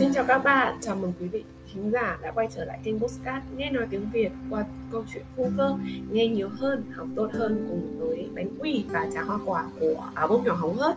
Xin 0.00 0.12
chào 0.12 0.24
các 0.24 0.38
bạn, 0.38 0.78
chào 0.80 0.96
mừng 0.96 1.12
quý 1.20 1.28
vị 1.28 1.44
khán 1.74 1.90
giả 1.90 2.18
đã 2.22 2.30
quay 2.30 2.48
trở 2.56 2.64
lại 2.64 2.78
kênh 2.84 2.98
Postcard 2.98 3.46
Nghe 3.56 3.70
nói 3.70 3.86
tiếng 3.90 4.10
Việt 4.12 4.32
qua 4.50 4.64
câu 4.92 5.04
chuyện 5.12 5.24
phu 5.36 5.44
vơ, 5.56 5.74
Nghe 6.10 6.28
nhiều 6.28 6.48
hơn, 6.48 6.84
học 6.94 7.06
tốt 7.16 7.30
hơn 7.32 7.66
cùng 7.68 8.00
với 8.00 8.28
bánh 8.34 8.48
quy 8.58 8.84
và 8.88 9.06
trà 9.14 9.22
hoa 9.22 9.38
quả 9.46 9.64
của 9.80 10.04
áo 10.14 10.28
bông 10.28 10.44
nhỏ 10.44 10.54
hóng 10.54 10.76
hớt. 10.76 10.96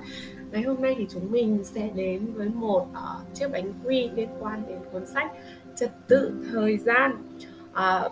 Ngày 0.51 0.61
hôm 0.61 0.81
nay 0.81 0.95
thì 0.97 1.07
chúng 1.09 1.31
mình 1.31 1.63
sẽ 1.63 1.89
đến 1.95 2.33
với 2.33 2.49
một 2.49 2.87
uh, 2.91 3.33
chiếc 3.33 3.51
bánh 3.51 3.73
quy 3.83 4.09
liên 4.15 4.29
quan 4.39 4.63
đến 4.67 4.77
cuốn 4.91 5.05
sách 5.05 5.31
Trật 5.75 5.91
tự 6.07 6.45
thời 6.51 6.77
gian. 6.77 7.33
Uh, 7.71 8.11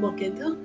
Một 0.00 0.12
kiến 0.18 0.36
thức 0.36 0.58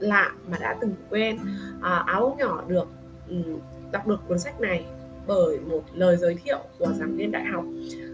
lạ 0.00 0.32
mà 0.50 0.58
đã 0.58 0.76
từng 0.80 0.94
quên 1.10 1.36
uh, 1.78 2.06
Áo 2.06 2.20
bông 2.20 2.38
nhỏ 2.38 2.64
được 2.68 2.88
um, 3.28 3.58
đọc 3.92 4.06
được 4.06 4.20
cuốn 4.28 4.38
sách 4.38 4.60
này 4.60 4.84
bởi 5.26 5.58
một 5.60 5.82
lời 5.94 6.16
giới 6.16 6.34
thiệu 6.34 6.58
của 6.78 6.86
giảng 6.98 7.16
viên 7.16 7.30
đại 7.30 7.44
học. 7.44 7.64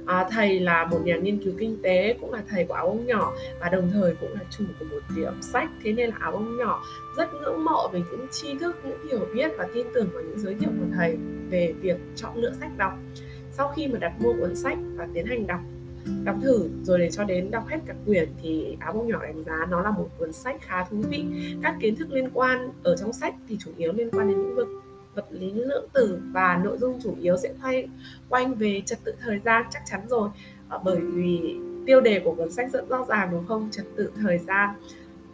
À, 0.06 0.28
thầy 0.30 0.60
là 0.60 0.84
một 0.84 0.98
nhà 1.04 1.16
nghiên 1.16 1.38
cứu 1.44 1.52
kinh 1.58 1.82
tế 1.82 2.16
cũng 2.20 2.32
là 2.32 2.42
thầy 2.48 2.64
của 2.64 2.74
áo 2.74 2.86
bông 2.86 3.06
nhỏ 3.06 3.32
và 3.60 3.68
đồng 3.68 3.90
thời 3.92 4.14
cũng 4.20 4.32
là 4.32 4.40
chủ 4.50 4.64
của 4.78 4.84
một 4.84 5.00
tiệm 5.16 5.42
sách. 5.42 5.68
Thế 5.82 5.92
nên 5.92 6.10
là 6.10 6.16
áo 6.20 6.32
bông 6.32 6.56
nhỏ 6.56 6.82
rất 7.16 7.34
ngưỡng 7.34 7.64
mộ 7.64 7.88
về 7.92 8.02
những 8.10 8.26
tri 8.30 8.58
thức 8.58 8.76
những 8.84 9.08
hiểu 9.08 9.26
biết 9.34 9.50
và 9.58 9.68
tin 9.74 9.86
tưởng 9.94 10.08
vào 10.12 10.22
những 10.22 10.38
giới 10.38 10.54
thiệu 10.54 10.70
của 10.80 10.86
thầy 10.96 11.16
về 11.50 11.74
việc 11.80 11.96
chọn 12.16 12.36
lựa 12.36 12.52
sách 12.60 12.70
đọc. 12.76 12.92
Sau 13.50 13.72
khi 13.76 13.86
mà 13.86 13.98
đặt 13.98 14.12
mua 14.20 14.32
cuốn 14.32 14.56
sách 14.56 14.78
và 14.96 15.08
tiến 15.14 15.26
hành 15.26 15.46
đọc 15.46 15.60
đọc 16.24 16.36
thử 16.42 16.68
rồi 16.82 16.98
để 16.98 17.10
cho 17.10 17.24
đến 17.24 17.50
đọc 17.50 17.66
hết 17.68 17.78
cả 17.86 17.94
quyển 18.06 18.28
thì 18.42 18.76
áo 18.80 18.92
bông 18.92 19.08
nhỏ 19.08 19.22
đánh 19.22 19.42
giá 19.42 19.66
nó 19.70 19.82
là 19.82 19.90
một 19.90 20.08
cuốn 20.18 20.32
sách 20.32 20.56
khá 20.60 20.84
thú 20.84 20.96
vị. 21.10 21.24
Các 21.62 21.76
kiến 21.80 21.96
thức 21.96 22.08
liên 22.10 22.30
quan 22.34 22.70
ở 22.82 22.96
trong 22.96 23.12
sách 23.12 23.34
thì 23.48 23.56
chủ 23.60 23.70
yếu 23.76 23.92
liên 23.92 24.10
quan 24.10 24.28
đến 24.28 24.38
lĩnh 24.38 24.54
vực 24.54 24.68
vật 25.16 25.26
lý 25.30 25.52
lượng 25.52 25.88
tử 25.92 26.18
và 26.32 26.60
nội 26.64 26.78
dung 26.78 27.00
chủ 27.02 27.14
yếu 27.20 27.36
sẽ 27.36 27.52
xoay 27.62 27.88
quanh 28.28 28.54
về 28.54 28.82
trật 28.86 28.98
tự 29.04 29.14
thời 29.20 29.38
gian 29.38 29.64
chắc 29.70 29.82
chắn 29.90 30.00
rồi. 30.08 30.28
À, 30.68 30.78
bởi 30.84 31.00
vì 31.00 31.56
tiêu 31.86 32.00
đề 32.00 32.20
của 32.24 32.34
cuốn 32.34 32.50
sách 32.50 32.72
rất 32.72 32.88
rõ 32.88 33.04
ràng 33.08 33.28
đúng 33.32 33.46
không? 33.46 33.68
Trật 33.70 33.86
tự 33.96 34.10
thời 34.22 34.38
gian. 34.38 34.70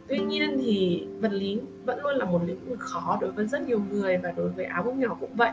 Tuy 0.08 0.18
nhiên 0.18 0.58
thì 0.62 1.06
vật 1.20 1.32
lý 1.32 1.60
vẫn 1.84 1.98
luôn 2.02 2.16
là 2.16 2.24
một 2.24 2.40
lĩnh 2.46 2.68
vực 2.68 2.80
khó 2.80 3.18
đối 3.20 3.32
với 3.32 3.46
rất 3.46 3.68
nhiều 3.68 3.80
người 3.90 4.16
và 4.16 4.30
đối 4.30 4.48
với 4.48 4.64
áo 4.64 4.82
bông 4.82 5.00
nhỏ 5.00 5.16
cũng 5.20 5.34
vậy. 5.34 5.50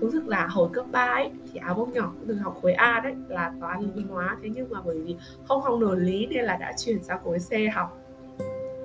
Thú 0.00 0.10
thực 0.10 0.28
là 0.28 0.46
hồi 0.46 0.68
cấp 0.72 0.86
3 0.92 1.06
ấy 1.06 1.30
thì 1.52 1.60
áo 1.60 1.74
bông 1.74 1.92
nhỏ 1.92 2.12
cũng 2.18 2.28
được 2.28 2.36
học 2.42 2.58
khối 2.62 2.72
A 2.72 3.00
đấy 3.04 3.14
là 3.28 3.52
toán 3.60 3.90
lý 3.94 4.02
hóa. 4.10 4.36
Thế 4.42 4.48
nhưng 4.54 4.70
mà 4.70 4.80
bởi 4.84 5.00
vì 5.00 5.16
không 5.48 5.62
học 5.62 5.78
nổi 5.80 6.00
lý 6.00 6.26
nên 6.26 6.44
là 6.44 6.56
đã 6.56 6.72
chuyển 6.78 7.04
sang 7.04 7.20
khối 7.24 7.38
C 7.38 7.74
học 7.74 8.01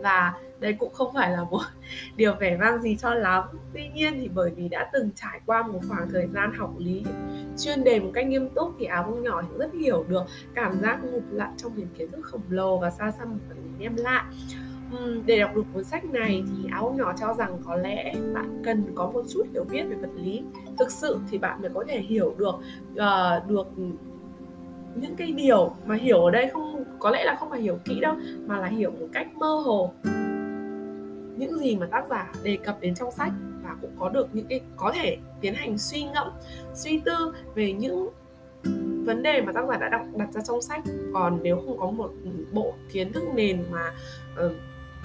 và 0.01 0.33
đây 0.59 0.73
cũng 0.73 0.93
không 0.93 1.13
phải 1.13 1.31
là 1.31 1.43
một 1.43 1.61
điều 2.15 2.33
vẻ 2.39 2.57
vang 2.57 2.81
gì 2.81 2.97
cho 2.97 3.13
lắm. 3.13 3.43
Tuy 3.73 3.87
nhiên 3.95 4.13
thì 4.19 4.29
bởi 4.33 4.51
vì 4.55 4.67
đã 4.67 4.89
từng 4.93 5.09
trải 5.15 5.39
qua 5.45 5.61
một 5.61 5.79
khoảng 5.87 6.09
thời 6.09 6.27
gian 6.27 6.53
học 6.53 6.73
lý 6.77 7.03
chuyên 7.57 7.83
đề 7.83 7.99
một 7.99 8.11
cách 8.13 8.27
nghiêm 8.27 8.49
túc 8.49 8.75
thì 8.79 8.85
áo 8.85 9.03
bông 9.03 9.23
nhỏ 9.23 9.41
thì 9.41 9.57
rất 9.57 9.73
hiểu 9.73 10.05
được 10.09 10.23
cảm 10.53 10.79
giác 10.81 10.99
ngụp 11.03 11.23
lặn 11.31 11.53
trong 11.57 11.71
những 11.75 11.87
kiến 11.97 12.11
thức 12.11 12.25
khổng 12.25 12.41
lồ 12.49 12.79
và 12.79 12.89
xa 12.89 13.11
xăm 13.11 13.29
một 13.29 13.39
phần 13.47 13.57
em 13.79 13.95
uhm, 14.93 15.25
để 15.25 15.39
đọc 15.39 15.55
được 15.55 15.63
cuốn 15.73 15.83
sách 15.83 16.05
này 16.05 16.43
thì 16.47 16.69
áo 16.71 16.83
bông 16.83 16.97
nhỏ 16.97 17.13
cho 17.19 17.33
rằng 17.33 17.57
có 17.65 17.75
lẽ 17.75 18.13
bạn 18.33 18.61
cần 18.65 18.83
có 18.95 19.11
một 19.11 19.23
chút 19.29 19.43
hiểu 19.53 19.63
biết 19.63 19.83
về 19.83 19.95
vật 19.95 20.11
lý. 20.15 20.43
Thực 20.79 20.91
sự 20.91 21.19
thì 21.31 21.37
bạn 21.37 21.61
mới 21.61 21.71
có 21.73 21.83
thể 21.87 21.99
hiểu 21.99 22.35
được 22.37 22.55
uh, 22.91 23.49
được 23.49 23.67
những 24.95 25.15
cái 25.15 25.31
điều 25.31 25.75
mà 25.85 25.95
hiểu 25.95 26.23
ở 26.23 26.31
đây 26.31 26.49
không 26.53 26.76
có 26.99 27.09
lẽ 27.09 27.23
là 27.23 27.35
không 27.39 27.49
phải 27.49 27.61
hiểu 27.61 27.79
kỹ 27.85 27.99
đâu 27.99 28.15
mà 28.45 28.59
là 28.59 28.67
hiểu 28.67 28.91
một 28.91 29.07
cách 29.13 29.35
mơ 29.35 29.61
hồ. 29.65 29.93
Những 31.37 31.59
gì 31.59 31.75
mà 31.75 31.87
tác 31.91 32.03
giả 32.09 32.33
đề 32.43 32.57
cập 32.57 32.77
đến 32.81 32.95
trong 32.95 33.11
sách 33.11 33.31
và 33.63 33.75
cũng 33.81 33.91
có 33.99 34.09
được 34.09 34.27
những 34.33 34.45
cái 34.49 34.61
có 34.75 34.91
thể 34.95 35.17
tiến 35.41 35.53
hành 35.53 35.77
suy 35.77 36.03
ngẫm 36.03 36.27
suy 36.73 37.01
tư 37.05 37.33
về 37.55 37.73
những 37.73 38.09
vấn 39.05 39.23
đề 39.23 39.41
mà 39.41 39.51
tác 39.51 39.65
giả 39.69 39.77
đã 39.77 39.89
đọc 39.89 40.01
đặt 40.15 40.27
ra 40.33 40.41
trong 40.41 40.61
sách. 40.61 40.81
Còn 41.13 41.39
nếu 41.43 41.55
không 41.55 41.77
có 41.79 41.91
một 41.91 42.11
bộ 42.51 42.73
kiến 42.91 43.13
thức 43.13 43.23
nền 43.35 43.63
mà 43.71 43.93
uh, 44.45 44.51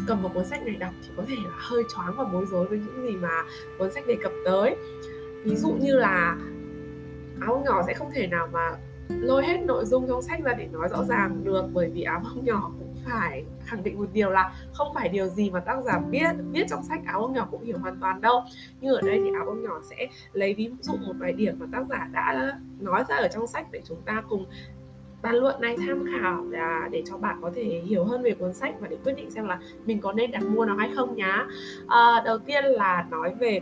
cầm 0.07 0.23
một 0.23 0.31
cuốn 0.35 0.45
sách 0.45 0.67
này 0.67 0.77
đọc 0.77 0.93
thì 1.03 1.09
có 1.17 1.23
thể 1.29 1.35
là 1.45 1.51
hơi 1.55 1.83
choáng 1.95 2.15
và 2.17 2.25
bối 2.25 2.47
rối 2.51 2.67
với 2.67 2.79
những 2.79 3.07
gì 3.07 3.17
mà 3.17 3.43
cuốn 3.79 3.93
sách 3.93 4.07
đề 4.07 4.17
cập 4.23 4.33
tới. 4.45 4.77
Ví 5.45 5.57
dụ 5.57 5.73
như 5.81 5.97
là 5.97 6.37
áo 7.41 7.63
nhỏ 7.65 7.83
sẽ 7.87 7.95
không 7.95 8.11
thể 8.15 8.27
nào 8.27 8.49
mà 8.53 8.77
lôi 9.21 9.47
hết 9.47 9.61
nội 9.65 9.85
dung 9.85 10.09
trong 10.09 10.23
sách 10.23 10.41
ra 10.45 10.55
để 10.55 10.69
nói 10.73 10.89
rõ 10.89 11.05
ràng 11.05 11.45
được 11.45 11.65
bởi 11.73 11.91
vì 11.91 12.03
áo 12.03 12.21
bông 12.25 12.45
nhỏ 12.45 12.71
cũng 12.79 12.95
phải 13.05 13.45
khẳng 13.65 13.83
định 13.83 13.99
một 13.99 14.09
điều 14.13 14.31
là 14.31 14.53
không 14.73 14.95
phải 14.95 15.09
điều 15.09 15.27
gì 15.27 15.51
mà 15.51 15.61
tác 15.61 15.83
giả 15.85 15.99
biết 16.11 16.31
biết 16.53 16.67
trong 16.71 16.83
sách 16.83 17.01
áo 17.07 17.21
bông 17.21 17.33
nhỏ 17.33 17.49
cũng 17.51 17.65
hiểu 17.65 17.79
hoàn 17.79 17.97
toàn 18.01 18.21
đâu. 18.21 18.43
Nhưng 18.81 18.95
ở 18.95 19.01
đây 19.01 19.21
thì 19.25 19.31
áo 19.35 19.45
bông 19.47 19.63
nhỏ 19.63 19.81
sẽ 19.91 20.09
lấy 20.33 20.55
ví 20.55 20.71
dụ 20.81 20.93
một 20.93 21.13
vài 21.19 21.33
điểm 21.33 21.57
mà 21.59 21.67
tác 21.73 21.87
giả 21.89 22.09
đã 22.13 22.59
nói 22.81 23.05
ra 23.09 23.17
ở 23.17 23.29
trong 23.29 23.47
sách 23.47 23.67
để 23.71 23.81
chúng 23.85 24.03
ta 24.05 24.23
cùng 24.29 24.47
bàn 25.23 25.35
luận 25.35 25.61
này 25.61 25.77
tham 25.87 26.05
khảo 26.13 26.45
là 26.45 26.89
để 26.93 27.03
cho 27.07 27.17
bạn 27.17 27.39
có 27.43 27.51
thể 27.55 27.63
hiểu 27.63 28.05
hơn 28.05 28.23
về 28.23 28.35
cuốn 28.35 28.53
sách 28.53 28.75
và 28.81 28.89
để 28.89 28.97
quyết 29.05 29.13
định 29.17 29.31
xem 29.31 29.45
là 29.45 29.59
mình 29.85 30.01
có 30.01 30.13
nên 30.13 30.31
đặt 30.31 30.43
mua 30.43 30.65
nó 30.65 30.75
hay 30.77 30.91
không 30.95 31.17
nhá. 31.17 31.47
À, 31.89 32.23
đầu 32.25 32.39
tiên 32.39 32.65
là 32.65 33.07
nói 33.11 33.35
về 33.39 33.61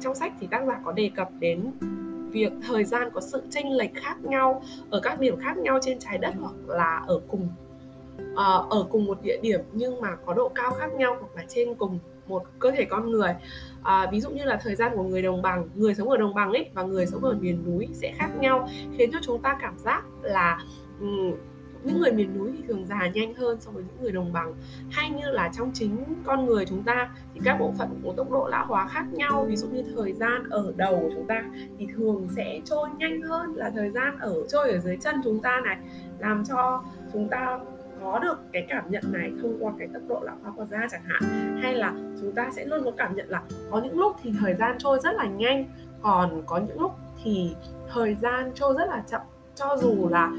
trong 0.00 0.14
sách 0.14 0.32
thì 0.40 0.46
tác 0.46 0.64
giả 0.66 0.80
có 0.84 0.92
đề 0.92 1.10
cập 1.16 1.28
đến 1.38 1.72
việc 2.30 2.52
thời 2.66 2.84
gian 2.84 3.10
có 3.12 3.20
sự 3.20 3.42
chênh 3.50 3.72
lệch 3.72 3.94
khác 3.94 4.16
nhau 4.22 4.62
ở 4.90 5.00
các 5.00 5.20
điểm 5.20 5.36
khác 5.36 5.56
nhau 5.56 5.78
trên 5.82 5.98
trái 5.98 6.18
đất 6.18 6.34
hoặc 6.40 6.54
là 6.66 7.02
ở 7.06 7.20
cùng 7.28 7.48
uh, 8.32 8.70
ở 8.70 8.86
cùng 8.90 9.04
một 9.04 9.22
địa 9.22 9.38
điểm 9.42 9.60
nhưng 9.72 10.00
mà 10.00 10.16
có 10.26 10.34
độ 10.34 10.48
cao 10.48 10.70
khác 10.70 10.92
nhau 10.92 11.16
hoặc 11.20 11.36
là 11.36 11.44
trên 11.48 11.74
cùng 11.74 11.98
một 12.26 12.42
cơ 12.58 12.70
thể 12.70 12.84
con 12.84 13.10
người. 13.10 13.34
À, 13.82 14.08
ví 14.12 14.20
dụ 14.20 14.30
như 14.30 14.44
là 14.44 14.60
thời 14.62 14.74
gian 14.74 14.92
của 14.96 15.02
người 15.02 15.22
đồng 15.22 15.42
bằng 15.42 15.68
người 15.74 15.94
sống 15.94 16.08
ở 16.08 16.16
đồng 16.16 16.34
bằng 16.34 16.52
ấy 16.52 16.70
và 16.74 16.82
người 16.82 17.06
sống 17.06 17.24
ở 17.24 17.36
miền 17.40 17.62
núi 17.66 17.88
sẽ 17.92 18.12
khác 18.18 18.30
nhau 18.40 18.68
khiến 18.98 19.10
cho 19.12 19.18
chúng 19.22 19.42
ta 19.42 19.58
cảm 19.60 19.78
giác 19.78 20.02
là 20.22 20.58
um, 21.00 21.34
những 21.84 22.00
người 22.00 22.12
miền 22.12 22.38
núi 22.38 22.52
thì 22.56 22.64
thường 22.68 22.86
già 22.86 23.08
nhanh 23.14 23.34
hơn 23.34 23.60
so 23.60 23.70
với 23.70 23.84
những 23.84 24.02
người 24.02 24.12
đồng 24.12 24.32
bằng. 24.32 24.54
Hay 24.90 25.10
như 25.10 25.30
là 25.30 25.50
trong 25.56 25.70
chính 25.74 26.04
con 26.24 26.46
người 26.46 26.66
chúng 26.66 26.82
ta 26.82 27.10
thì 27.34 27.40
các 27.44 27.56
bộ 27.60 27.74
phận 27.78 28.00
của 28.02 28.12
tốc 28.12 28.30
độ 28.30 28.48
lão 28.48 28.66
hóa 28.66 28.88
khác 28.88 29.06
nhau. 29.12 29.44
Ví 29.48 29.56
dụ 29.56 29.68
như 29.68 29.82
thời 29.96 30.12
gian 30.12 30.48
ở 30.50 30.72
đầu 30.76 31.00
của 31.00 31.10
chúng 31.14 31.26
ta 31.26 31.44
thì 31.78 31.86
thường 31.96 32.28
sẽ 32.36 32.60
trôi 32.64 32.88
nhanh 32.98 33.22
hơn 33.22 33.54
là 33.56 33.70
thời 33.70 33.90
gian 33.90 34.18
ở, 34.18 34.34
trôi 34.48 34.70
ở 34.70 34.78
dưới 34.78 34.96
chân 34.96 35.14
chúng 35.24 35.40
ta 35.42 35.60
này. 35.64 35.78
Làm 36.18 36.44
cho 36.44 36.82
chúng 37.12 37.28
ta 37.28 37.58
có 38.02 38.18
được 38.18 38.38
cái 38.52 38.66
cảm 38.68 38.90
nhận 38.90 39.02
này 39.12 39.32
thông 39.42 39.56
qua 39.60 39.72
cái 39.78 39.88
tốc 39.94 40.02
độ 40.08 40.20
lão 40.22 40.36
hóa 40.42 40.52
của 40.56 40.64
da 40.64 40.88
chẳng 40.90 41.04
hạn. 41.04 41.22
Hay 41.62 41.74
là 41.74 41.92
chúng 42.20 42.32
ta 42.32 42.50
sẽ 42.56 42.64
luôn 42.64 42.84
có 42.84 42.90
cảm 42.90 43.16
nhận 43.16 43.28
là 43.28 43.42
có 43.70 43.80
những 43.80 43.98
lúc 43.98 44.16
thì 44.22 44.32
thời 44.40 44.54
gian 44.54 44.76
trôi 44.78 44.98
rất 45.02 45.14
là 45.14 45.26
nhanh. 45.26 45.64
Còn 46.02 46.42
có 46.46 46.58
những 46.58 46.80
lúc 46.80 46.92
thì 47.24 47.54
thời 47.92 48.16
gian 48.22 48.50
trôi 48.54 48.74
rất 48.78 48.88
là 48.88 49.02
chậm. 49.10 49.20
Cho 49.54 49.76
dù 49.80 50.08
là 50.10 50.32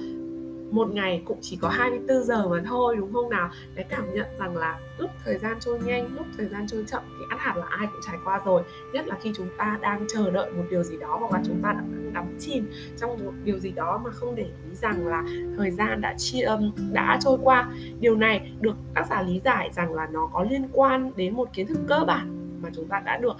một 0.72 0.92
ngày 0.94 1.22
cũng 1.26 1.38
chỉ 1.42 1.58
có 1.62 1.70
24 1.70 2.24
giờ 2.24 2.48
mà 2.48 2.64
thôi, 2.66 2.96
đúng 3.00 3.14
không 3.14 3.30
nào? 3.30 3.50
Cái 3.76 3.86
cảm 3.90 4.14
nhận 4.14 4.28
rằng 4.40 4.58
là 4.58 4.80
lúc 4.98 5.12
thời 5.26 5.38
gian 5.38 5.58
trôi 5.60 5.80
nhanh, 5.80 6.16
lúc 6.18 6.26
thời 6.38 6.48
gian 6.48 6.68
trôi 6.68 6.84
chậm 6.88 7.02
thì 7.20 7.26
ắt 7.30 7.40
hẳn 7.40 7.58
là 7.58 7.66
ai 7.70 7.88
cũng 7.92 8.02
trải 8.08 8.18
qua 8.26 8.42
rồi. 8.46 8.64
Nhất 8.94 9.08
là 9.08 9.18
khi 9.22 9.32
chúng 9.36 9.48
ta 9.58 9.80
đang 9.82 10.06
chờ 10.08 10.32
đợi 10.32 10.52
một 10.52 10.64
điều 10.70 10.84
gì 10.84 10.98
đó 10.98 11.18
hoặc 11.20 11.32
là 11.32 11.42
chúng 11.46 11.62
ta 11.64 11.74
đã 11.74 11.82
đắm 12.14 12.26
chìm 12.40 12.72
trong 13.00 13.26
một 13.26 13.32
điều 13.44 13.60
gì 13.60 13.72
đó 13.72 14.02
mà 14.04 14.12
không 14.12 14.36
để 14.36 14.44
ý 14.44 14.76
rằng 14.76 15.08
là 15.08 15.24
thời 15.58 15.72
gian 15.72 16.02
đã 16.02 16.16
chi 16.18 16.42
âm 16.42 16.72
đã 16.92 17.20
trôi 17.22 17.38
qua. 17.44 17.70
Điều 18.00 18.16
này 18.16 18.52
được 18.60 18.76
tác 18.96 19.08
giả 19.10 19.22
lý 19.22 19.40
giải 19.40 19.70
rằng 19.74 19.94
là 19.94 20.08
nó 20.12 20.30
có 20.34 20.44
liên 20.44 20.68
quan 20.74 21.12
đến 21.16 21.36
một 21.36 21.50
kiến 21.54 21.68
thức 21.68 21.78
cơ 21.88 22.00
bản 22.08 22.38
mà 22.64 22.70
chúng 22.76 22.88
ta 22.88 23.00
đã 23.00 23.18
được, 23.18 23.36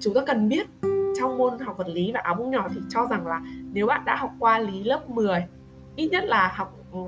chúng 0.00 0.14
ta 0.14 0.20
cần 0.26 0.48
biết 0.48 0.66
trong 1.20 1.38
môn 1.38 1.58
học 1.58 1.78
vật 1.78 1.88
lý 1.88 2.12
và 2.12 2.20
áo 2.20 2.34
bông 2.34 2.50
nhỏ 2.50 2.68
thì 2.74 2.80
cho 2.88 3.06
rằng 3.10 3.26
là 3.26 3.42
nếu 3.72 3.86
bạn 3.86 4.04
đã 4.04 4.16
học 4.16 4.30
qua 4.38 4.58
lý 4.58 4.84
lớp 4.84 5.10
10 5.10 5.44
ít 6.00 6.08
nhất 6.08 6.24
là 6.24 6.52
học 6.56 6.76
ừ, 6.92 6.98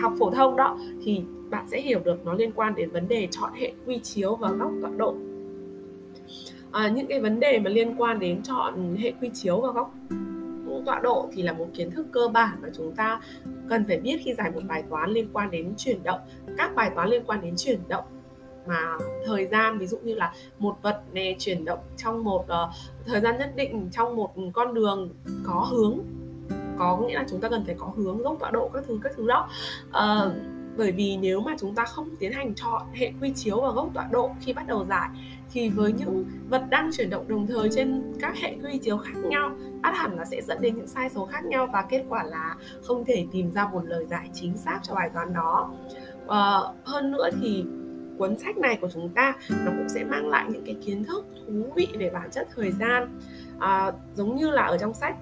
học 0.00 0.12
phổ 0.18 0.30
thông 0.30 0.56
đó 0.56 0.78
thì 1.04 1.22
bạn 1.50 1.66
sẽ 1.68 1.80
hiểu 1.80 2.00
được 2.04 2.24
nó 2.24 2.34
liên 2.34 2.52
quan 2.54 2.74
đến 2.74 2.90
vấn 2.90 3.08
đề 3.08 3.28
chọn 3.30 3.52
hệ 3.54 3.72
quy 3.86 3.98
chiếu 3.98 4.34
và 4.34 4.50
góc 4.50 4.70
tọa 4.82 4.90
độ. 4.96 5.14
À, 6.72 6.88
những 6.88 7.06
cái 7.06 7.20
vấn 7.20 7.40
đề 7.40 7.58
mà 7.58 7.70
liên 7.70 7.94
quan 7.98 8.18
đến 8.18 8.42
chọn 8.42 8.96
hệ 8.96 9.12
quy 9.20 9.30
chiếu 9.34 9.60
và 9.60 9.72
góc 9.72 9.94
tọa 10.86 11.00
độ 11.00 11.28
thì 11.32 11.42
là 11.42 11.52
một 11.52 11.66
kiến 11.74 11.90
thức 11.90 12.06
cơ 12.12 12.28
bản 12.28 12.58
mà 12.62 12.68
chúng 12.76 12.92
ta 12.92 13.20
cần 13.68 13.84
phải 13.88 14.00
biết 14.00 14.20
khi 14.24 14.34
giải 14.34 14.50
một 14.50 14.60
bài 14.68 14.82
toán 14.90 15.10
liên 15.10 15.28
quan 15.32 15.50
đến 15.50 15.74
chuyển 15.76 16.02
động. 16.02 16.20
Các 16.58 16.74
bài 16.74 16.90
toán 16.94 17.08
liên 17.08 17.22
quan 17.26 17.40
đến 17.40 17.54
chuyển 17.56 17.78
động 17.88 18.04
mà 18.66 18.98
thời 19.26 19.46
gian 19.46 19.78
ví 19.78 19.86
dụ 19.86 19.98
như 19.98 20.14
là 20.14 20.32
một 20.58 20.76
vật 20.82 21.02
này 21.12 21.36
chuyển 21.38 21.64
động 21.64 21.78
trong 21.96 22.24
một 22.24 22.42
uh, 22.42 22.74
thời 23.06 23.20
gian 23.20 23.38
nhất 23.38 23.52
định 23.56 23.88
trong 23.92 24.16
một 24.16 24.34
con 24.52 24.74
đường 24.74 25.10
có 25.44 25.68
hướng 25.70 25.98
có 26.78 26.96
nghĩa 26.96 27.14
là 27.14 27.24
chúng 27.30 27.40
ta 27.40 27.48
cần 27.48 27.64
phải 27.66 27.74
có 27.78 27.92
hướng 27.96 28.22
gốc 28.22 28.36
tọa 28.40 28.50
độ 28.50 28.70
các 28.74 28.84
thứ 28.88 28.98
các 29.02 29.12
thứ 29.16 29.26
đó. 29.28 29.48
Uh, 29.88 30.32
bởi 30.76 30.92
vì 30.92 31.16
nếu 31.16 31.40
mà 31.40 31.54
chúng 31.58 31.74
ta 31.74 31.84
không 31.84 32.08
tiến 32.18 32.32
hành 32.32 32.54
chọn 32.54 32.82
hệ 32.92 33.12
quy 33.20 33.32
chiếu 33.34 33.60
và 33.60 33.70
gốc 33.70 33.88
tọa 33.94 34.08
độ 34.10 34.30
khi 34.40 34.52
bắt 34.52 34.66
đầu 34.66 34.84
giải 34.84 35.08
thì 35.52 35.68
với 35.68 35.92
những 35.92 36.24
vật 36.48 36.62
đang 36.70 36.90
chuyển 36.92 37.10
động 37.10 37.28
đồng 37.28 37.46
thời 37.46 37.68
trên 37.72 38.12
các 38.20 38.36
hệ 38.36 38.56
quy 38.62 38.78
chiếu 38.78 38.98
khác 38.98 39.16
nhau 39.24 39.50
át 39.82 39.94
hẳn 39.96 40.18
là 40.18 40.24
sẽ 40.24 40.40
dẫn 40.42 40.60
đến 40.60 40.76
những 40.76 40.86
sai 40.86 41.08
số 41.08 41.26
khác 41.26 41.44
nhau 41.44 41.68
và 41.72 41.82
kết 41.82 42.04
quả 42.08 42.22
là 42.22 42.56
không 42.82 43.04
thể 43.04 43.26
tìm 43.32 43.50
ra 43.50 43.68
một 43.72 43.82
lời 43.84 44.06
giải 44.06 44.30
chính 44.34 44.56
xác 44.56 44.80
cho 44.82 44.94
bài 44.94 45.10
toán 45.14 45.34
đó. 45.34 45.70
À, 46.28 46.58
hơn 46.84 47.12
nữa 47.12 47.28
thì 47.40 47.64
cuốn 48.18 48.38
sách 48.38 48.58
này 48.58 48.78
của 48.80 48.88
chúng 48.94 49.08
ta 49.08 49.34
nó 49.50 49.70
cũng 49.76 49.88
sẽ 49.88 50.04
mang 50.04 50.28
lại 50.28 50.44
những 50.48 50.64
cái 50.66 50.76
kiến 50.86 51.04
thức 51.04 51.26
thú 51.46 51.72
vị 51.76 51.88
về 51.98 52.10
bản 52.10 52.30
chất 52.30 52.48
thời 52.56 52.72
gian. 52.72 53.18
À, 53.58 53.92
giống 54.14 54.36
như 54.36 54.50
là 54.50 54.62
ở 54.62 54.78
trong 54.78 54.94
sách 54.94 55.16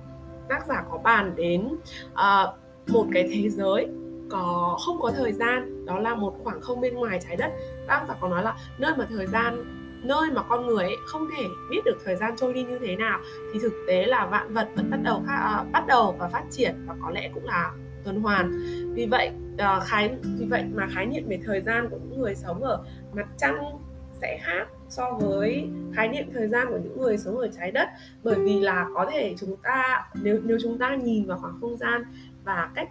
tác 0.49 0.67
giả 0.67 0.85
có 0.91 0.99
bàn 0.99 1.33
đến 1.37 1.69
uh, 2.13 2.91
một 2.93 3.07
cái 3.13 3.29
thế 3.33 3.51
giới 3.51 3.89
có 4.31 4.79
không 4.87 5.01
có 5.01 5.13
thời 5.17 5.33
gian 5.33 5.87
đó 5.87 5.99
là 5.99 6.15
một 6.15 6.35
khoảng 6.45 6.61
không 6.61 6.81
bên 6.81 6.95
ngoài 6.95 7.21
trái 7.29 7.37
đất. 7.37 7.53
Tác 7.89 8.05
giả 8.09 8.15
có 8.21 8.29
nói 8.29 8.43
là 8.43 8.57
nơi 8.79 8.93
mà 8.97 9.07
thời 9.11 9.27
gian 9.27 9.65
nơi 10.03 10.31
mà 10.31 10.43
con 10.43 10.67
người 10.67 10.85
ấy 10.85 10.97
không 11.07 11.29
thể 11.37 11.45
biết 11.71 11.81
được 11.85 11.99
thời 12.05 12.17
gian 12.17 12.37
trôi 12.37 12.53
đi 12.53 12.65
như 12.65 12.79
thế 12.79 12.97
nào 12.97 13.21
thì 13.53 13.59
thực 13.59 13.73
tế 13.89 14.07
là 14.07 14.27
vạn 14.27 14.55
vật 14.55 14.69
vẫn 14.77 14.91
bắt 14.91 14.99
đầu 15.03 15.17
uh, 15.17 15.73
bắt 15.73 15.87
đầu 15.87 16.17
và 16.19 16.29
phát 16.29 16.45
triển 16.51 16.75
và 16.87 16.95
có 17.03 17.11
lẽ 17.11 17.31
cũng 17.35 17.45
là 17.45 17.73
tuần 18.05 18.21
hoàn. 18.21 18.51
Vì 18.95 19.07
vậy 19.07 19.31
uh, 19.55 19.83
khái 19.85 20.17
vì 20.39 20.47
vậy 20.47 20.65
mà 20.75 20.87
khái 20.95 21.07
niệm 21.07 21.29
về 21.29 21.41
thời 21.45 21.61
gian 21.61 21.89
của 21.91 21.97
những 21.97 22.21
người 22.21 22.35
sống 22.35 22.63
ở 22.63 22.85
mặt 23.13 23.27
trăng 23.37 23.79
sẽ 24.25 24.39
khác 24.43 24.67
so 24.89 25.11
với 25.21 25.69
khái 25.95 26.09
niệm 26.09 26.27
thời 26.33 26.49
gian 26.49 26.67
của 26.71 26.79
những 26.83 26.99
người 26.99 27.19
sống 27.19 27.39
ở 27.39 27.49
trái 27.49 27.71
đất. 27.71 27.89
Bởi 28.23 28.35
vì 28.35 28.61
là 28.61 28.87
có 28.95 29.07
thể 29.13 29.35
chúng 29.39 29.57
ta 29.57 30.07
nếu 30.23 30.41
nếu 30.45 30.59
chúng 30.63 30.79
ta 30.79 30.95
nhìn 30.95 31.27
vào 31.27 31.39
khoảng 31.39 31.59
không 31.61 31.77
gian 31.77 32.05
và 32.45 32.71
cách 32.75 32.89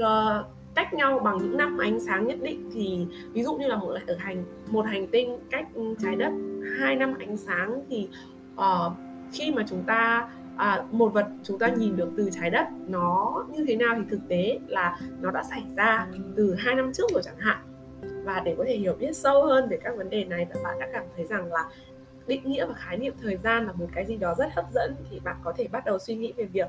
uh, 0.00 0.46
cách 0.74 0.94
nhau 0.94 1.18
bằng 1.18 1.38
những 1.38 1.56
năm 1.56 1.78
ánh 1.78 2.00
sáng 2.00 2.26
nhất 2.26 2.38
định 2.42 2.70
thì 2.74 3.06
ví 3.32 3.42
dụ 3.42 3.56
như 3.56 3.66
là 3.66 3.76
một 3.76 3.94
ở 4.06 4.16
hành 4.18 4.44
một 4.70 4.86
hành 4.86 5.06
tinh 5.06 5.38
cách 5.50 5.66
trái 6.02 6.16
đất 6.16 6.32
hai 6.78 6.96
năm 6.96 7.14
ánh 7.18 7.36
sáng 7.36 7.84
thì 7.90 8.08
uh, 8.54 8.92
khi 9.32 9.50
mà 9.50 9.64
chúng 9.68 9.82
ta 9.86 10.28
à, 10.56 10.84
một 10.90 11.08
vật 11.08 11.26
chúng 11.42 11.58
ta 11.58 11.68
nhìn 11.68 11.96
được 11.96 12.08
từ 12.16 12.30
trái 12.32 12.50
đất 12.50 12.66
nó 12.88 13.44
như 13.52 13.64
thế 13.68 13.76
nào 13.76 13.94
thì 13.96 14.02
thực 14.10 14.28
tế 14.28 14.58
là 14.68 14.98
nó 15.20 15.30
đã 15.30 15.42
xảy 15.50 15.62
ra 15.76 16.06
từ 16.36 16.54
hai 16.58 16.74
năm 16.74 16.92
trước 16.92 17.10
rồi 17.12 17.22
chẳng 17.24 17.38
hạn 17.38 17.67
và 18.28 18.40
để 18.40 18.54
có 18.58 18.64
thể 18.68 18.76
hiểu 18.76 18.94
biết 18.98 19.16
sâu 19.16 19.46
hơn 19.46 19.68
về 19.68 19.78
các 19.84 19.96
vấn 19.96 20.10
đề 20.10 20.24
này 20.24 20.46
và 20.54 20.60
bạn 20.64 20.78
đã 20.80 20.88
cảm 20.92 21.04
thấy 21.16 21.26
rằng 21.26 21.52
là 21.52 21.68
định 22.26 22.42
nghĩa 22.44 22.66
và 22.66 22.74
khái 22.74 22.96
niệm 22.96 23.14
thời 23.22 23.36
gian 23.36 23.66
là 23.66 23.72
một 23.72 23.86
cái 23.94 24.06
gì 24.06 24.16
đó 24.16 24.34
rất 24.38 24.48
hấp 24.56 24.64
dẫn, 24.74 24.94
thì 25.10 25.20
bạn 25.20 25.36
có 25.44 25.52
thể 25.56 25.68
bắt 25.72 25.84
đầu 25.84 25.98
suy 25.98 26.14
nghĩ 26.14 26.32
về 26.36 26.44
việc 26.44 26.68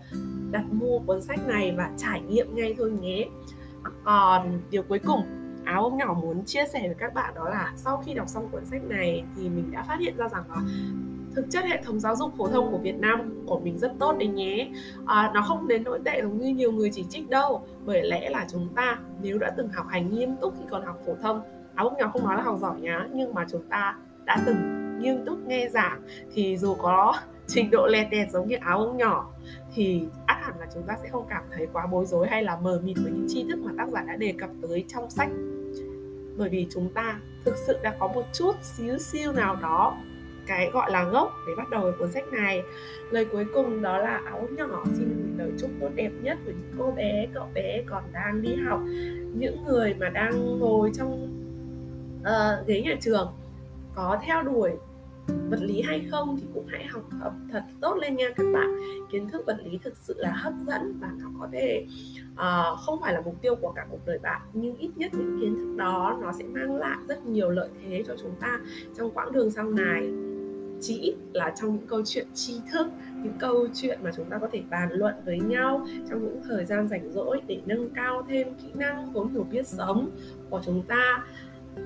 đặt 0.52 0.64
mua 0.72 1.00
cuốn 1.00 1.22
sách 1.22 1.48
này 1.48 1.74
và 1.78 1.92
trải 1.98 2.22
nghiệm 2.22 2.56
ngay 2.56 2.76
thôi 2.78 2.92
nhé. 2.92 3.26
Còn 4.04 4.62
điều 4.70 4.84
cuối 4.84 5.00
cùng, 5.00 5.22
áo 5.66 5.84
ông 5.84 5.98
nhỏ 5.98 6.14
muốn 6.22 6.46
chia 6.46 6.66
sẻ 6.74 6.80
với 6.82 6.96
các 7.00 7.14
bạn 7.14 7.34
đó 7.36 7.50
là 7.50 7.74
sau 7.76 8.04
khi 8.06 8.14
đọc 8.14 8.28
xong 8.28 8.50
cuốn 8.52 8.66
sách 8.66 8.84
này 8.84 9.24
thì 9.36 9.50
mình 9.50 9.72
đã 9.72 9.84
phát 9.84 10.00
hiện 10.00 10.18
ra 10.18 10.28
rằng 10.28 10.44
là 10.50 10.62
thực 11.36 11.46
chất 11.50 11.66
hệ 11.66 11.81
thống 11.84 12.00
giáo 12.00 12.16
dục 12.16 12.31
phổ 12.38 12.48
thông 12.48 12.72
của 12.72 12.78
Việt 12.78 13.00
Nam 13.00 13.44
của 13.48 13.60
mình 13.60 13.78
rất 13.78 13.92
tốt 14.00 14.16
đấy 14.20 14.28
nhé. 14.28 14.70
À, 15.06 15.31
nó 15.34 15.42
không 15.42 15.68
đến 15.68 15.84
nỗi 15.84 16.00
tệ 16.06 16.22
giống 16.22 16.38
như 16.38 16.50
nhiều 16.50 16.72
người 16.72 16.90
chỉ 16.94 17.06
trích 17.10 17.30
đâu. 17.30 17.68
Bởi 17.86 18.04
lẽ 18.04 18.30
là 18.30 18.46
chúng 18.52 18.68
ta 18.76 19.00
nếu 19.22 19.38
đã 19.38 19.54
từng 19.58 19.70
học 19.70 19.86
hành 19.90 20.12
nghiêm 20.12 20.36
túc 20.42 20.54
khi 20.60 20.66
còn 20.70 20.86
học 20.86 21.00
phổ 21.06 21.16
thông 21.22 21.42
à, 21.42 21.50
áo 21.80 21.88
ông 21.88 21.98
nhỏ 21.98 22.10
không 22.14 22.24
nói 22.24 22.38
là 22.38 22.44
học 22.44 22.60
giỏi 22.62 22.81
nhá 22.81 23.08
nhưng 23.14 23.34
mà 23.34 23.46
chúng 23.50 23.64
ta 23.70 23.96
đã 24.26 24.38
từng 24.46 24.58
nghiêm 25.00 25.26
túc 25.26 25.40
nghe 25.48 25.70
giảng 25.70 26.02
thì 26.34 26.58
dù 26.58 26.76
có 26.76 27.16
trình 27.48 27.70
độ 27.72 27.88
lẹt 27.88 28.08
đẹt 28.12 28.31
giống 28.31 28.48
như 28.48 28.56
áo 28.56 28.78
ông 28.78 28.98
nhỏ 28.98 29.30
thì 29.74 30.04
ắt 30.26 30.38
hẳn 30.42 30.60
là 30.60 30.68
chúng 30.74 30.84
ta 30.84 30.98
sẽ 31.04 31.10
không 31.10 31.26
cảm 31.30 31.44
thấy 31.56 31.68
quá 31.74 31.88
bối 31.88 32.06
rối 32.06 32.28
hay 32.28 32.44
là 32.44 32.58
mờ 32.62 32.81
mịt 32.84 32.98
với 33.04 33.12
những 33.12 33.26
tri 33.30 33.46
thức 33.50 33.60
mà 33.60 33.72
tác 33.78 33.90
giả 33.90 34.02
đã 34.08 34.16
đề 34.16 34.34
cập 34.38 34.50
tới 34.62 34.86
trong 34.88 35.10
sách. 35.10 35.30
Bởi 36.38 36.50
vì 36.50 36.68
chúng 36.70 36.90
ta 36.94 37.20
thực 37.46 37.56
sự 37.68 37.78
đã 37.84 37.96
có 38.00 38.08
một 38.08 38.24
chút 38.34 38.56
xíu 38.62 38.98
siêu 38.98 39.31
nào 39.31 39.56
đó 39.56 39.98
cái 40.50 40.69
gọi 40.74 40.92
là 40.92 41.04
gốc 41.04 41.34
để 41.48 41.56
bắt 41.56 41.69
đầu 41.69 41.92
cuốn 42.00 42.12
sách 42.12 42.28
này. 42.34 42.63
Lời 43.12 43.25
cuối 43.25 43.46
cùng 43.54 43.81
đó 43.81 43.98
là 43.98 44.22
áo 44.25 44.48
nhỏ 44.51 44.84
xin 44.98 45.07
gửi 45.18 45.34
lời 45.38 45.51
chúc 45.60 45.69
tốt 45.80 45.90
đẹp 45.96 46.12
nhất 46.22 46.38
của 46.46 46.51
những 46.51 46.74
cô 46.78 46.92
bé 46.92 47.28
cậu 47.34 47.48
bé 47.54 47.84
còn 47.86 48.04
đang 48.13 48.42
đi 48.42 48.56
học. 48.56 48.81
Những 49.36 49.63
người 49.68 49.94
mà 50.00 50.10
đang 50.10 50.60
ngồi 50.60 50.92
trong 50.94 51.30
uh, 52.22 52.68
ghế 52.68 52.81
nhà 52.81 52.96
trường 53.01 53.28
có 53.96 54.19
theo 54.25 54.44
đuổi 54.44 54.72
vật 55.50 55.60
lý 55.62 55.81
hay 55.81 56.07
không 56.12 56.38
thì 56.38 56.48
cũng 56.54 56.66
hãy 56.68 56.86
học 56.86 57.04
tập 57.24 57.34
thật 57.52 57.63
tốt 57.81 57.95
lên 58.02 58.16
nha 58.16 58.30
các 58.36 58.45
bạn. 58.54 58.80
Kiến 59.12 59.30
thức 59.30 59.44
vật 59.48 59.57
lý 59.63 59.80
thực 59.84 59.98
sự 59.98 60.13
là 60.18 60.31
hấp 60.31 60.54
dẫn 60.68 61.00
và 61.02 61.10
nó 61.19 61.30
có 61.40 61.48
thể 61.52 61.86
uh, 62.34 62.80
không 62.80 63.02
phải 63.02 63.13
là 63.13 63.22
mục 63.22 63.36
tiêu 63.42 63.56
của 63.56 63.72
cả 63.72 63.86
cuộc 63.90 64.06
đời 64.06 64.19
bạn 64.19 64.42
nhưng 64.54 64.75
ít 64.78 64.90
nhất 64.95 65.12
những 65.13 65.38
kiến 65.42 65.56
thức 65.56 65.75
đó 65.78 66.18
nó 66.22 66.31
sẽ 66.31 66.44
mang 66.44 66.75
lại 66.75 66.98
rất 67.07 67.25
nhiều 67.25 67.50
lợi 67.50 67.69
thế 67.84 68.04
cho 68.07 68.16
chúng 68.22 68.36
ta 68.40 68.60
trong 68.98 69.12
quãng 69.12 69.31
đường 69.31 69.52
sau 69.52 69.69
này 69.69 70.10
chỉ 70.81 71.16
là 71.34 71.54
trong 71.62 71.76
những 71.76 71.88
câu 71.88 72.02
chuyện 72.06 72.28
tri 72.34 72.54
thức 72.72 72.88
những 73.24 73.34
câu 73.40 73.68
chuyện 73.74 74.00
mà 74.04 74.12
chúng 74.16 74.26
ta 74.30 74.38
có 74.38 74.48
thể 74.52 74.62
bàn 74.70 74.90
luận 74.92 75.16
với 75.26 75.40
nhau 75.40 75.88
trong 76.10 76.24
những 76.24 76.42
thời 76.50 76.66
gian 76.66 76.88
rảnh 76.88 77.12
rỗi 77.12 77.42
để 77.48 77.62
nâng 77.66 77.90
cao 77.90 78.26
thêm 78.30 78.48
kỹ 78.62 78.68
năng 78.74 79.14
vốn 79.14 79.34
hiểu 79.34 79.48
biết 79.52 79.68
sống 79.68 80.10
của 80.50 80.62
chúng 80.66 80.84
ta. 80.84 81.24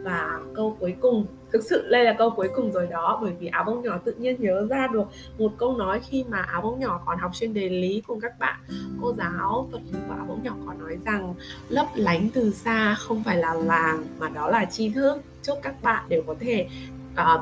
Và 0.04 0.40
câu 0.56 0.78
cuối 0.80 0.96
cùng 1.00 1.26
thực 1.52 1.64
sự 1.64 1.88
đây 1.92 2.04
là 2.06 2.16
câu 2.18 2.30
cuối 2.30 2.50
cùng 2.56 2.72
rồi 2.72 2.88
đó 2.88 3.20
bởi 3.22 3.34
vì 3.40 3.48
áo 3.48 3.64
bông 3.64 3.82
nhỏ 3.82 3.98
tự 4.06 4.12
nhiên 4.12 4.36
nhớ 4.40 4.68
ra 4.70 4.88
được 4.88 5.08
một 5.38 5.52
câu 5.58 5.78
nói 5.78 6.00
khi 6.10 6.26
mà 6.30 6.42
áo 6.42 6.62
bông 6.62 6.80
nhỏ 6.80 7.02
còn 7.06 7.20
học 7.20 7.32
chuyên 7.34 7.54
đề 7.54 7.70
lý 7.70 8.02
cùng 8.08 8.20
các 8.20 8.40
bạn. 8.40 8.60
Cô 9.02 9.14
giáo 9.14 9.68
vật 9.72 9.80
lý 9.92 10.00
của 10.08 10.14
áo 10.14 10.26
bông 10.28 10.44
nhỏ 10.44 10.56
có 10.66 10.74
nói 10.74 10.98
rằng 11.06 11.34
lấp 11.70 11.88
lánh 11.96 12.30
từ 12.34 12.52
xa 12.52 12.96
không 13.00 13.24
phải 13.24 13.38
là 13.38 13.56
vàng 13.66 14.04
mà 14.20 14.30
đó 14.30 14.50
là 14.50 14.66
tri 14.66 14.90
thức. 14.90 15.22
Chúc 15.44 15.58
các 15.64 15.84
bạn 15.84 16.06
đều 16.10 16.24
có 16.28 16.36
thể 16.40 16.68
uh, 17.14 17.42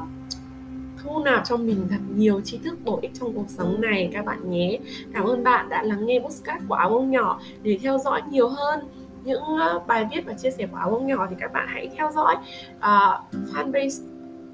thu 1.03 1.23
nạp 1.23 1.45
cho 1.45 1.57
mình 1.57 1.87
thật 1.89 1.99
nhiều 2.15 2.41
tri 2.41 2.57
thức 2.57 2.77
bổ 2.83 2.99
ích 3.01 3.11
trong 3.13 3.33
cuộc 3.33 3.49
sống 3.49 3.81
này 3.81 4.09
các 4.13 4.25
bạn 4.25 4.49
nhé. 4.49 4.79
Cảm 5.13 5.23
ơn 5.23 5.43
bạn 5.43 5.69
đã 5.69 5.83
lắng 5.83 6.05
nghe 6.05 6.19
podcast 6.19 6.63
của 6.67 6.75
áo 6.75 6.89
bông 6.89 7.11
nhỏ. 7.11 7.39
Để 7.61 7.79
theo 7.81 7.97
dõi 7.97 8.21
nhiều 8.29 8.49
hơn 8.49 8.79
những 9.23 9.43
ờ, 9.59 9.79
bài 9.87 10.07
viết 10.11 10.25
và 10.25 10.33
chia 10.33 10.51
sẻ 10.51 10.67
của 10.71 10.77
áo 10.77 10.91
bông 10.91 11.07
nhỏ 11.07 11.27
thì 11.29 11.35
các 11.39 11.53
bạn 11.53 11.67
hãy 11.69 11.89
theo 11.97 12.11
dõi 12.11 12.35
uh, 12.77 13.35
fanpage 13.53 14.03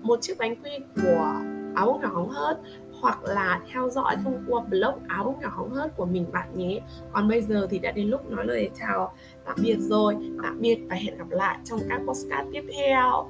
một 0.02 0.22
chiếc 0.22 0.38
bánh 0.38 0.56
quy 0.56 0.72
của 0.96 1.36
áo 1.76 1.86
bông 1.86 2.02
nhỏ 2.02 2.10
hóng 2.14 2.30
hớt 2.30 2.60
hoặc 3.02 3.24
là 3.24 3.60
theo 3.74 3.90
dõi 3.90 4.16
thông 4.24 4.44
qua 4.48 4.62
blog 4.62 4.96
áo 5.08 5.24
bông 5.24 5.40
nhỏ 5.40 5.50
hóng 5.56 5.74
hớt 5.74 5.98
của 5.98 6.06
mình 6.06 6.26
bạn 6.32 6.50
nhé. 6.56 6.80
Còn 7.14 7.28
bây 7.28 7.42
giờ 7.42 7.68
thì 7.70 7.80
đã 7.80 7.92
đến 7.92 8.08
lúc 8.08 8.32
nói 8.32 8.46
lời 8.46 8.70
chào 8.80 9.14
tạm 9.46 9.56
biệt 9.62 9.78
rồi. 9.80 10.16
Tạm 10.44 10.62
biệt 10.62 10.80
và 10.90 10.96
hẹn 10.96 11.18
gặp 11.18 11.30
lại 11.30 11.58
trong 11.64 11.80
các 11.90 12.02
podcast 12.08 12.48
tiếp 12.54 12.64
theo. 12.78 13.30